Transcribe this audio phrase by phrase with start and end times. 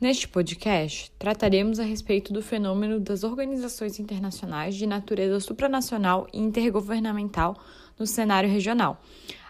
[0.00, 7.56] Neste podcast, trataremos a respeito do fenômeno das organizações internacionais de natureza supranacional e intergovernamental
[7.98, 9.02] no cenário regional,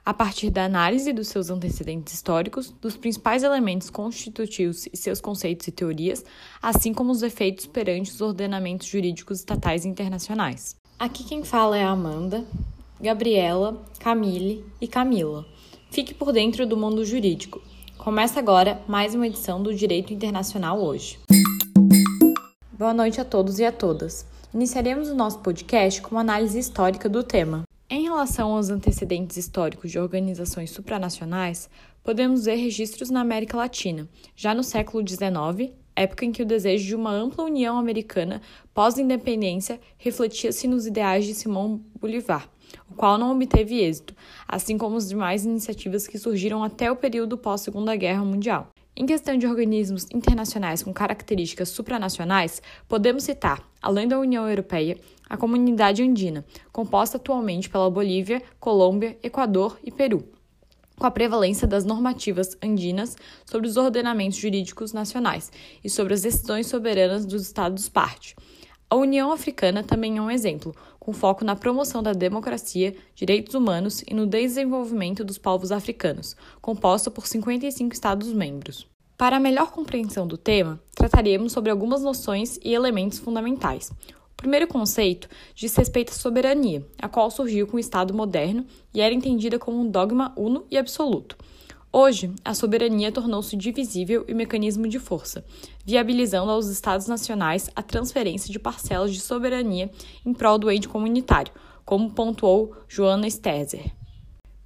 [0.03, 5.69] a partir da análise dos seus antecedentes históricos, dos principais elementos constitutivos e seus conceitos
[5.69, 6.25] e teorias,
[6.63, 10.77] assim como os efeitos perante os ordenamentos jurídicos estatais e internacionais.
[10.99, 12.43] Aqui quem fala é a Amanda,
[12.99, 15.45] Gabriela, Camille e Camila.
[15.91, 17.61] Fique por dentro do mundo jurídico.
[18.09, 21.19] Começa agora mais uma edição do Direito Internacional hoje.
[22.73, 24.25] Boa noite a todos e a todas.
[24.55, 27.65] Iniciaremos o nosso podcast com uma análise histórica do tema.
[27.91, 31.69] Em relação aos antecedentes históricos de organizações supranacionais,
[32.03, 36.87] podemos ver registros na América Latina, já no século XIX, época em que o desejo
[36.87, 38.41] de uma ampla união americana
[38.73, 42.49] pós-independência refletia-se nos ideais de Simão Bolivar,
[42.91, 44.15] o qual não obteve êxito,
[44.47, 48.69] assim como as demais iniciativas que surgiram até o período pós-Segunda Guerra Mundial.
[48.97, 55.37] Em questão de organismos internacionais com características supranacionais, podemos citar, além da União Europeia, a
[55.37, 60.25] Comunidade Andina, composta atualmente pela Bolívia, Colômbia, Equador e Peru
[60.99, 65.51] com a prevalência das normativas andinas sobre os ordenamentos jurídicos nacionais
[65.83, 68.35] e sobre as decisões soberanas dos Estados-parte.
[68.91, 74.03] A União Africana também é um exemplo, com foco na promoção da democracia, direitos humanos
[74.09, 78.87] e no desenvolvimento dos povos africanos, composta por 55 Estados-membros.
[79.15, 83.93] Para melhor compreensão do tema, trataremos sobre algumas noções e elementos fundamentais.
[84.33, 88.65] O primeiro conceito diz respeito à soberania, a qual surgiu com o Estado moderno
[88.95, 91.37] e era entendida como um dogma uno e absoluto.
[91.91, 95.43] Hoje, a soberania tornou-se divisível e mecanismo de força,
[95.87, 99.91] viabilizando aos Estados nacionais a transferência de parcelas de soberania
[100.25, 101.53] em prol do ente comunitário,
[101.87, 103.91] como pontuou Joana Stezer.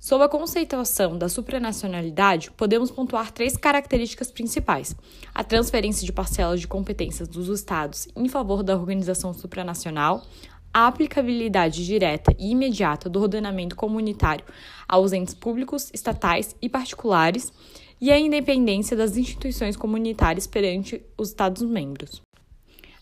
[0.01, 4.97] Sob a conceituação da supranacionalidade, podemos pontuar três características principais:
[5.33, 10.25] a transferência de parcelas de competências dos Estados em favor da organização supranacional,
[10.72, 14.44] a aplicabilidade direta e imediata do ordenamento comunitário
[14.88, 17.52] aos entes públicos, estatais e particulares,
[18.00, 22.20] e a independência das instituições comunitárias perante os Estados-membros.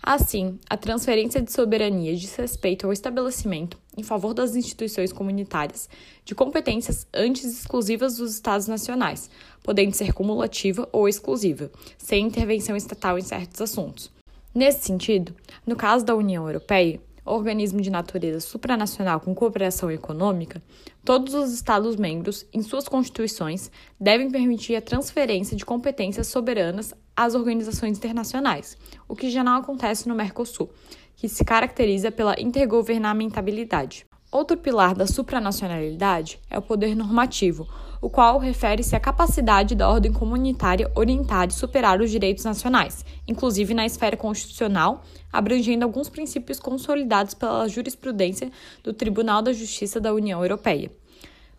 [0.02, 5.88] Assim, a transferência de soberania diz respeito ao estabelecimento, em favor das instituições comunitárias,
[6.24, 9.30] de competências antes exclusivas dos Estados nacionais,
[9.62, 14.10] podendo ser cumulativa ou exclusiva, sem intervenção estatal em certos assuntos.
[14.54, 15.34] Nesse sentido,
[15.66, 17.00] no caso da União Europeia,
[17.30, 20.62] organismo de natureza supranacional com cooperação econômica,
[21.04, 27.98] todos os Estados-membros, em suas constituições, devem permitir a transferência de competências soberanas às organizações
[27.98, 28.76] internacionais,
[29.08, 30.70] o que já não acontece no Mercosul,
[31.16, 34.09] que se caracteriza pela intergovernamentabilidade.
[34.32, 37.66] Outro pilar da supranacionalidade é o poder normativo,
[38.00, 43.74] o qual refere-se à capacidade da ordem comunitária orientar e superar os direitos nacionais, inclusive
[43.74, 45.02] na esfera constitucional,
[45.32, 48.52] abrangendo alguns princípios consolidados pela jurisprudência
[48.84, 50.92] do Tribunal da Justiça da União Europeia.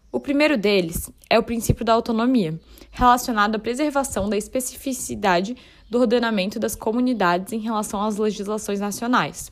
[0.09, 2.57] O primeiro deles é o princípio da autonomia,
[2.89, 5.57] relacionado à preservação da especificidade
[5.89, 9.51] do ordenamento das comunidades em relação às legislações nacionais.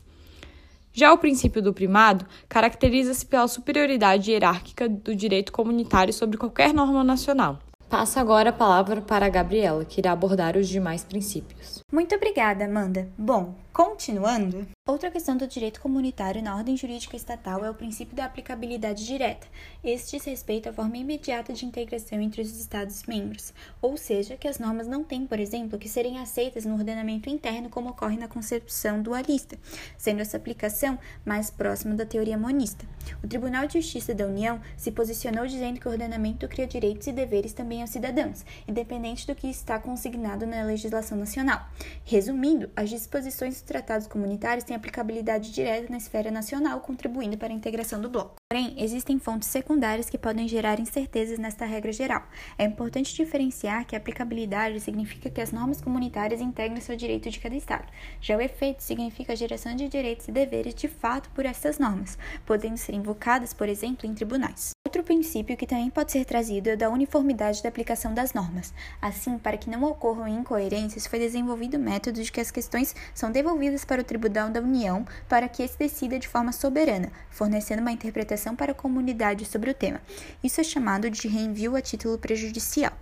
[0.92, 7.04] Já o princípio do primado caracteriza-se pela superioridade hierárquica do direito comunitário sobre qualquer norma
[7.04, 7.58] nacional.
[7.88, 11.82] Passo agora a palavra para a Gabriela, que irá abordar os demais princípios.
[11.92, 13.08] Muito obrigada, Amanda.
[13.18, 18.24] Bom, continuando, outra questão do direito comunitário na ordem jurídica estatal é o princípio da
[18.24, 19.46] aplicabilidade direta.
[19.82, 24.58] Este diz respeito à forma imediata de integração entre os Estados-membros, ou seja, que as
[24.58, 29.00] normas não têm, por exemplo, que serem aceitas no ordenamento interno como ocorre na concepção
[29.00, 29.56] dualista,
[29.96, 32.84] sendo essa aplicação mais próxima da teoria monista.
[33.22, 37.12] O Tribunal de Justiça da União se posicionou dizendo que o ordenamento cria direitos e
[37.12, 41.66] deveres também aos cidadãos, independente do que está consignado na legislação nacional.
[42.04, 48.00] Resumindo, as disposições tratados comunitários têm aplicabilidade direta na esfera nacional, contribuindo para a integração
[48.00, 48.39] do bloco.
[48.52, 52.24] Porém, existem fontes secundárias que podem gerar incertezas nesta regra geral.
[52.58, 57.38] É importante diferenciar que a aplicabilidade significa que as normas comunitárias integram seu direito de
[57.38, 57.86] cada Estado.
[58.20, 62.18] Já o efeito significa a geração de direitos e deveres de fato por essas normas,
[62.44, 64.72] podendo ser invocadas, por exemplo, em tribunais.
[64.84, 68.74] Outro princípio que também pode ser trazido é o da uniformidade da aplicação das normas.
[69.00, 73.30] Assim, para que não ocorram incoerências, foi desenvolvido o método de que as questões são
[73.30, 77.92] devolvidas para o Tribunal da União para que esse decida de forma soberana, fornecendo uma
[77.92, 80.00] interpretação para a comunidade sobre o tema.
[80.42, 82.92] Isso é chamado de reenvio a título prejudicial.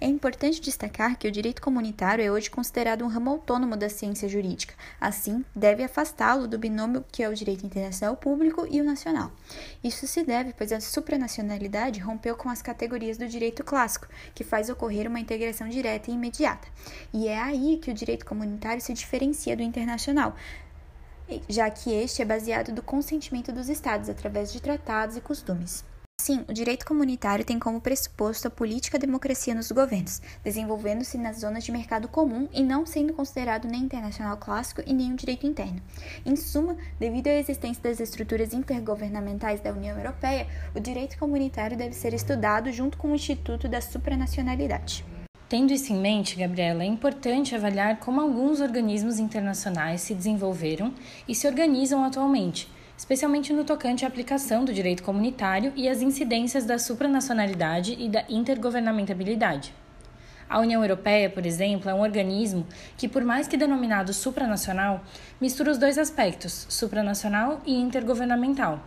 [0.00, 4.28] É importante destacar que o direito comunitário é hoje considerado um ramo autônomo da ciência
[4.28, 9.32] jurídica, assim, deve afastá-lo do binômio que é o direito internacional público e o nacional.
[9.82, 14.68] Isso se deve, pois a supranacionalidade rompeu com as categorias do direito clássico, que faz
[14.68, 16.68] ocorrer uma integração direta e imediata.
[17.12, 20.36] E é aí que o direito comunitário se diferencia do internacional,
[21.48, 25.84] já que este é baseado do consentimento dos Estados através de tratados e costumes.
[26.20, 31.64] Sim, o direito comunitário tem como pressuposto a política democracia nos governos, desenvolvendo-se nas zonas
[31.64, 35.82] de mercado comum e não sendo considerado nem internacional clássico e nem um direito interno.
[36.24, 40.46] Em suma, devido à existência das estruturas intergovernamentais da União Europeia,
[40.76, 45.04] o direito comunitário deve ser estudado junto com o Instituto da Supranacionalidade.
[45.52, 50.94] Tendo isso em mente, Gabriela, é importante avaliar como alguns organismos internacionais se desenvolveram
[51.28, 56.64] e se organizam atualmente, especialmente no tocante à aplicação do direito comunitário e as incidências
[56.64, 59.74] da supranacionalidade e da intergovernamentabilidade.
[60.48, 62.66] A União Europeia, por exemplo, é um organismo
[62.96, 65.04] que, por mais que denominado supranacional,
[65.38, 68.80] mistura os dois aspectos, supranacional e intergovernamental.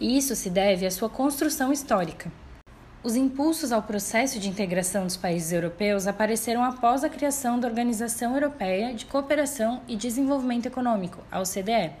[0.00, 2.32] E isso se deve à sua construção histórica.
[3.06, 8.34] Os impulsos ao processo de integração dos países europeus apareceram após a criação da Organização
[8.34, 11.92] Europeia de Cooperação e Desenvolvimento Econômico, a OCDE,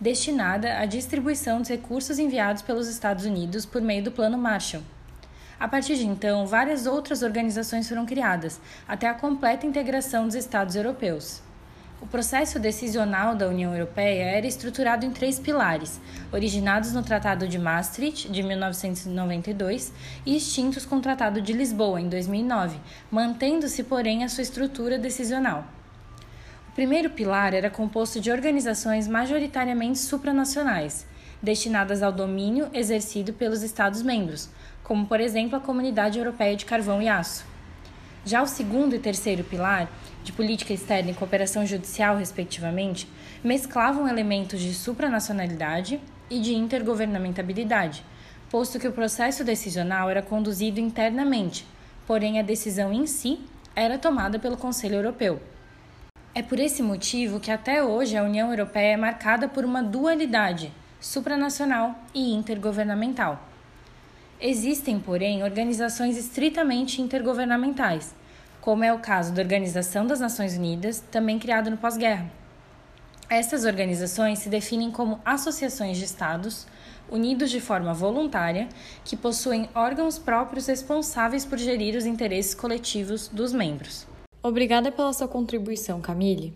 [0.00, 4.82] destinada à distribuição dos recursos enviados pelos Estados Unidos por meio do Plano Marshall.
[5.60, 8.58] A partir de então, várias outras organizações foram criadas,
[8.88, 11.42] até a completa integração dos Estados europeus.
[11.98, 15.98] O processo decisional da União Europeia era estruturado em três pilares,
[16.30, 19.94] originados no Tratado de Maastricht, de 1992,
[20.26, 22.78] e extintos com o Tratado de Lisboa, em 2009,
[23.10, 25.64] mantendo-se, porém, a sua estrutura decisional.
[26.68, 31.06] O primeiro pilar era composto de organizações majoritariamente supranacionais,
[31.42, 34.50] destinadas ao domínio exercido pelos Estados-membros,
[34.84, 37.55] como, por exemplo, a Comunidade Europeia de Carvão e Aço.
[38.26, 39.88] Já o segundo e terceiro pilar,
[40.24, 43.08] de política externa e cooperação judicial, respectivamente,
[43.42, 48.04] mesclavam elementos de supranacionalidade e de intergovernamentabilidade,
[48.50, 51.64] posto que o processo decisional era conduzido internamente,
[52.04, 53.38] porém a decisão em si
[53.76, 55.40] era tomada pelo Conselho Europeu.
[56.34, 60.72] É por esse motivo que até hoje a União Europeia é marcada por uma dualidade
[61.00, 63.40] supranacional e intergovernamental.
[64.40, 68.14] Existem, porém, organizações estritamente intergovernamentais,
[68.60, 72.30] como é o caso da Organização das Nações Unidas, também criada no pós-guerra.
[73.30, 76.66] Essas organizações se definem como associações de Estados
[77.10, 78.68] unidos de forma voluntária
[79.04, 84.06] que possuem órgãos próprios responsáveis por gerir os interesses coletivos dos membros.
[84.42, 86.52] Obrigada pela sua contribuição, Camille.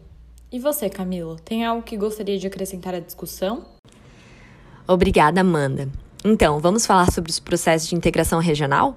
[0.53, 3.65] E você, Camilo, tem algo que gostaria de acrescentar à discussão?
[4.87, 5.89] Obrigada, Amanda.
[6.23, 8.95] Então, vamos falar sobre os processos de integração regional?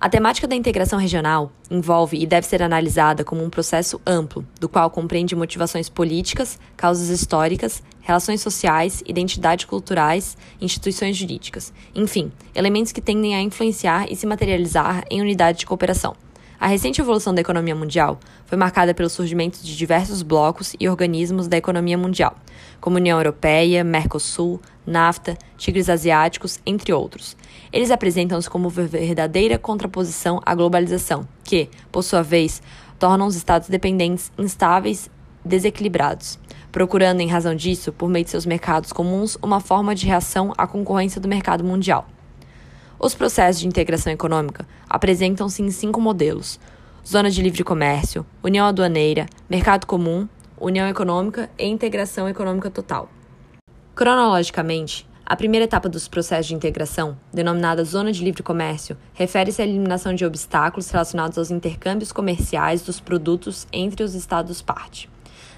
[0.00, 4.66] A temática da integração regional envolve e deve ser analisada como um processo amplo, do
[4.66, 13.02] qual compreende motivações políticas, causas históricas, relações sociais, identidades culturais, instituições jurídicas, enfim, elementos que
[13.02, 16.16] tendem a influenciar e se materializar em unidade de cooperação.
[16.60, 21.48] A recente evolução da economia mundial foi marcada pelo surgimento de diversos blocos e organismos
[21.48, 22.36] da economia mundial,
[22.82, 27.34] como União Europeia, Mercosul, NAFTA, Tigres Asiáticos, entre outros.
[27.72, 32.60] Eles apresentam-se como verdadeira contraposição à globalização, que, por sua vez,
[32.98, 35.08] tornam os estados dependentes instáveis
[35.42, 36.38] desequilibrados,
[36.70, 40.66] procurando, em razão disso, por meio de seus mercados comuns, uma forma de reação à
[40.66, 42.06] concorrência do mercado mundial.
[43.02, 46.60] Os processos de integração econômica apresentam-se em cinco modelos:
[47.06, 53.08] zona de livre comércio, união aduaneira, mercado comum, união econômica e integração econômica total.
[53.94, 59.64] Cronologicamente, a primeira etapa dos processos de integração, denominada Zona de Livre Comércio, refere-se à
[59.64, 65.08] eliminação de obstáculos relacionados aos intercâmbios comerciais dos produtos entre os Estados-parte,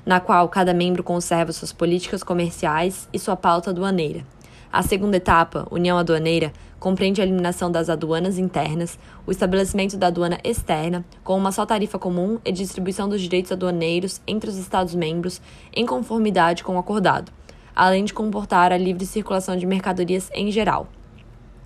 [0.06, 4.24] na qual cada membro conserva suas políticas comerciais e sua pauta aduaneira.
[4.72, 6.50] A segunda etapa, União Aduaneira,
[6.80, 11.98] compreende a eliminação das aduanas internas, o estabelecimento da aduana externa, com uma só tarifa
[11.98, 15.42] comum e distribuição dos direitos aduaneiros entre os Estados-membros
[15.74, 17.30] em conformidade com o acordado,
[17.76, 20.88] além de comportar a livre circulação de mercadorias em geral.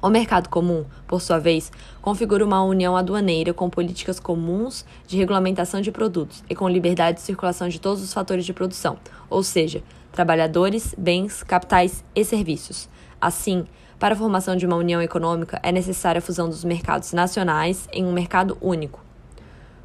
[0.03, 1.71] O mercado comum, por sua vez,
[2.03, 7.23] configura uma união aduaneira com políticas comuns de regulamentação de produtos e com liberdade de
[7.23, 8.99] circulação de todos os fatores de produção,
[9.31, 12.89] ou seja, trabalhadores, bens, capitais e serviços.
[13.21, 13.65] Assim,
[13.99, 18.05] para a formação de uma união econômica, é necessária a fusão dos mercados nacionais em
[18.05, 19.01] um mercado único.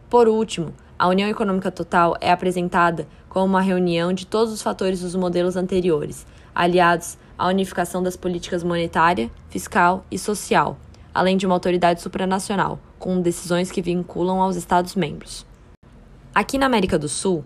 [0.09, 5.01] Por último, a União Econômica Total é apresentada como uma reunião de todos os fatores
[5.01, 10.77] dos modelos anteriores, aliados a unificação das políticas monetária, fiscal e social,
[11.13, 15.45] além de uma autoridade supranacional, com decisões que vinculam aos Estados-membros.
[16.35, 17.43] Aqui na América do Sul,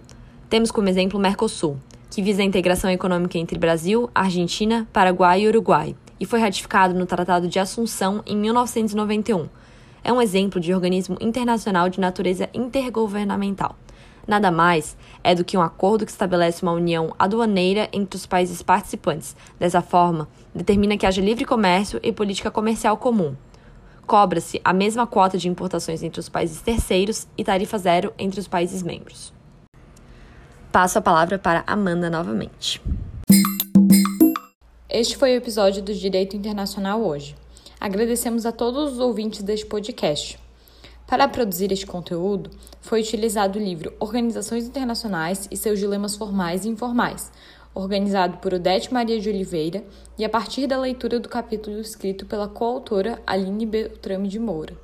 [0.50, 1.78] temos como exemplo o Mercosul,
[2.16, 7.06] que visa a integração econômica entre Brasil, Argentina, Paraguai e Uruguai, e foi ratificado no
[7.06, 9.50] Tratado de Assunção em 1991.
[10.02, 13.76] É um exemplo de organismo internacional de natureza intergovernamental.
[14.26, 14.96] Nada mais
[15.26, 19.36] é do que um acordo que estabelece uma união aduaneira entre os países participantes.
[19.60, 23.36] Dessa forma, determina que haja livre comércio e política comercial comum.
[24.08, 28.48] Cobra-se a mesma quota de importações entre os países terceiros e tarifa zero entre os
[28.48, 29.35] países membros.
[30.76, 32.82] Passo a palavra para Amanda novamente.
[34.90, 37.34] Este foi o episódio do Direito Internacional hoje.
[37.80, 40.38] Agradecemos a todos os ouvintes deste podcast.
[41.08, 42.50] Para produzir este conteúdo,
[42.82, 47.32] foi utilizado o livro Organizações Internacionais e seus Dilemas Formais e Informais,
[47.74, 49.82] organizado por Odete Maria de Oliveira
[50.20, 54.76] e a partir da leitura do capítulo escrito pela coautora Aline Beltrame de Moura.